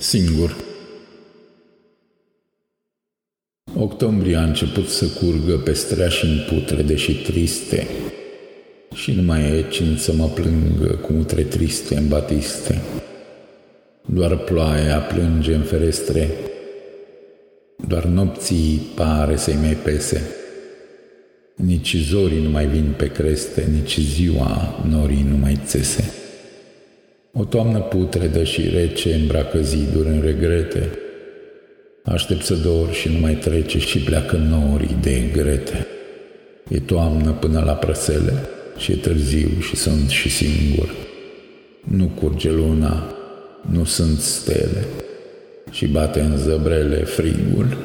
Singur. 0.00 0.56
Octombrie 3.74 4.36
a 4.36 4.42
început 4.42 4.88
să 4.88 5.06
curgă 5.06 5.58
pe 5.58 5.72
streași 5.72 6.24
în 6.24 6.38
putrede 6.48 6.96
și 6.96 7.14
triste 7.14 7.86
și 8.94 9.12
nu 9.12 9.22
mai 9.22 9.58
e 9.58 9.68
cine 9.70 9.96
să 9.96 10.12
mă 10.12 10.26
plângă 10.26 10.94
cu 10.94 11.12
mutre 11.12 11.42
triste 11.42 11.96
în 11.96 12.08
batiste. 12.08 12.82
Doar 14.06 14.36
ploaia 14.36 14.98
plânge 14.98 15.54
în 15.54 15.62
ferestre, 15.62 16.30
doar 17.86 18.04
nopții 18.04 18.80
pare 18.94 19.36
să-i 19.36 19.58
mai 19.60 19.74
pese. 19.74 20.22
Nici 21.54 21.96
zorii 21.96 22.42
nu 22.42 22.50
mai 22.50 22.66
vin 22.66 22.94
pe 22.96 23.06
creste, 23.06 23.68
nici 23.72 23.98
ziua 24.00 24.84
norii 24.88 25.26
nu 25.30 25.36
mai 25.36 25.60
țese. 25.66 26.12
O 27.40 27.44
toamnă 27.44 27.78
putredă 27.78 28.44
și 28.44 28.68
rece 28.68 29.14
îmbracă 29.14 29.60
ziduri 29.60 30.08
în 30.08 30.20
regrete. 30.20 30.90
Aștept 32.04 32.44
să 32.44 32.54
dor 32.54 32.92
și 32.92 33.08
nu 33.08 33.18
mai 33.18 33.34
trece 33.34 33.78
și 33.78 33.98
pleacă 33.98 34.36
norii 34.36 34.96
de 35.00 35.22
grete. 35.32 35.86
E 36.68 36.78
toamnă 36.78 37.30
până 37.30 37.62
la 37.66 37.72
prăsele 37.72 38.32
și 38.76 38.92
e 38.92 38.94
târziu 38.94 39.48
și 39.60 39.76
sunt 39.76 40.08
și 40.08 40.30
singur. 40.30 40.94
Nu 41.84 42.10
curge 42.20 42.50
luna, 42.50 43.14
nu 43.70 43.84
sunt 43.84 44.18
stele 44.18 44.86
și 45.70 45.86
bate 45.86 46.20
în 46.20 46.36
zăbrele 46.36 46.96
frigul. 46.96 47.76